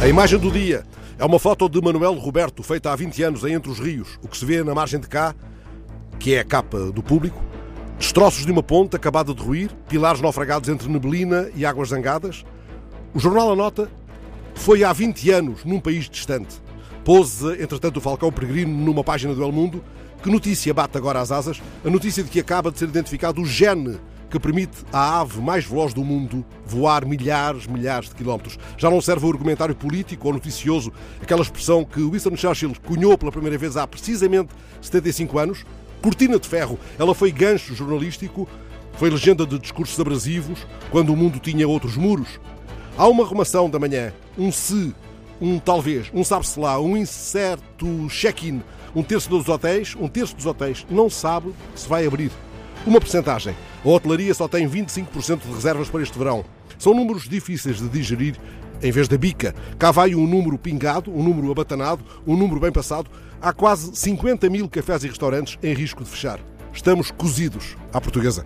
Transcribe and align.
A 0.00 0.08
imagem 0.08 0.38
do 0.38 0.50
dia 0.50 0.82
é 1.18 1.24
uma 1.26 1.38
foto 1.38 1.68
de 1.68 1.78
Manuel 1.78 2.14
Roberto, 2.14 2.62
feita 2.62 2.90
há 2.90 2.96
20 2.96 3.22
anos 3.22 3.44
em 3.44 3.52
Entre 3.52 3.70
os 3.70 3.78
Rios. 3.78 4.18
O 4.22 4.28
que 4.28 4.36
se 4.38 4.46
vê 4.46 4.64
na 4.64 4.74
margem 4.74 4.98
de 4.98 5.06
cá, 5.06 5.34
que 6.18 6.34
é 6.34 6.40
a 6.40 6.44
capa 6.44 6.90
do 6.90 7.02
público, 7.02 7.38
destroços 7.98 8.46
de 8.46 8.50
uma 8.50 8.62
ponte 8.62 8.96
acabada 8.96 9.34
de 9.34 9.42
ruir, 9.42 9.70
pilares 9.90 10.22
naufragados 10.22 10.70
entre 10.70 10.88
neblina 10.88 11.50
e 11.54 11.66
águas 11.66 11.90
zangadas. 11.90 12.46
O 13.12 13.20
jornal 13.20 13.52
anota 13.52 13.90
foi 14.54 14.82
há 14.84 14.90
20 14.90 15.30
anos 15.32 15.64
num 15.66 15.78
país 15.78 16.08
distante. 16.08 16.62
Pôs, 17.04 17.42
entretanto, 17.42 17.98
o 17.98 18.00
Falcão 18.00 18.32
Peregrino 18.32 18.72
numa 18.72 19.04
página 19.04 19.34
do 19.34 19.42
El 19.42 19.52
Mundo. 19.52 19.84
Que 20.22 20.30
notícia 20.30 20.72
bate 20.72 20.96
agora 20.96 21.20
às 21.20 21.30
asas? 21.30 21.60
A 21.84 21.90
notícia 21.90 22.24
de 22.24 22.30
que 22.30 22.40
acaba 22.40 22.70
de 22.70 22.78
ser 22.78 22.88
identificado 22.88 23.42
o 23.42 23.44
gene 23.44 23.98
que 24.30 24.38
permite 24.38 24.84
à 24.92 25.20
ave 25.20 25.40
mais 25.40 25.64
veloz 25.64 25.92
do 25.92 26.04
mundo 26.04 26.44
voar 26.64 27.04
milhares, 27.04 27.66
milhares 27.66 28.08
de 28.08 28.14
quilómetros. 28.14 28.58
Já 28.78 28.88
não 28.88 29.00
serve 29.00 29.26
o 29.26 29.30
argumentário 29.30 29.74
político 29.74 30.28
ou 30.28 30.34
noticioso, 30.34 30.92
aquela 31.20 31.42
expressão 31.42 31.84
que 31.84 32.00
Winston 32.00 32.36
Churchill 32.36 32.72
cunhou 32.86 33.18
pela 33.18 33.32
primeira 33.32 33.58
vez 33.58 33.76
há 33.76 33.86
precisamente 33.86 34.50
75 34.80 35.38
anos. 35.38 35.64
Cortina 36.00 36.38
de 36.38 36.48
ferro. 36.48 36.78
Ela 36.98 37.14
foi 37.14 37.30
gancho 37.30 37.74
jornalístico, 37.74 38.48
foi 38.94 39.10
legenda 39.10 39.44
de 39.44 39.58
discursos 39.58 39.98
abrasivos, 39.98 40.66
quando 40.90 41.12
o 41.12 41.16
mundo 41.16 41.38
tinha 41.38 41.68
outros 41.68 41.96
muros. 41.96 42.40
Há 42.96 43.06
uma 43.08 43.24
arrumação 43.24 43.68
da 43.68 43.78
manhã, 43.78 44.12
um 44.38 44.52
se, 44.52 44.94
um 45.40 45.58
talvez, 45.58 46.10
um 46.14 46.22
sabe-se 46.22 46.58
lá, 46.58 46.80
um 46.80 46.96
incerto 46.96 48.06
check-in. 48.08 48.62
Um 48.94 49.02
terço 49.02 49.28
dos 49.28 49.48
hotéis, 49.48 49.94
um 49.98 50.08
terço 50.08 50.34
dos 50.34 50.46
hotéis 50.46 50.86
não 50.90 51.08
sabe 51.08 51.52
se 51.74 51.88
vai 51.88 52.06
abrir. 52.06 52.30
Uma 52.86 53.00
percentagem. 53.00 53.54
A 53.84 53.88
hotelaria 53.88 54.34
só 54.34 54.46
tem 54.46 54.68
25% 54.68 55.40
de 55.40 55.52
reservas 55.54 55.88
para 55.88 56.02
este 56.02 56.18
verão. 56.18 56.44
São 56.78 56.94
números 56.94 57.28
difíceis 57.28 57.78
de 57.78 57.88
digerir 57.88 58.36
em 58.82 58.90
vez 58.90 59.08
da 59.08 59.16
bica. 59.16 59.54
Cá 59.78 59.90
vai 59.90 60.14
um 60.14 60.26
número 60.26 60.58
pingado, 60.58 61.10
um 61.10 61.22
número 61.22 61.50
abatanado, 61.50 62.04
um 62.26 62.36
número 62.36 62.60
bem 62.60 62.72
passado. 62.72 63.10
Há 63.40 63.52
quase 63.52 63.94
50 63.94 64.48
mil 64.50 64.68
cafés 64.68 65.02
e 65.04 65.08
restaurantes 65.08 65.58
em 65.62 65.72
risco 65.72 66.04
de 66.04 66.10
fechar. 66.10 66.38
Estamos 66.72 67.10
cozidos 67.10 67.76
à 67.92 68.00
portuguesa. 68.00 68.44